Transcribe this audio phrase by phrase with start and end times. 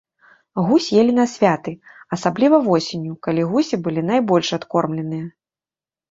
[0.67, 1.73] Гусь елі на святы,
[2.17, 5.25] асабліва восенню, калі гусі былі найбольш адкормленыя.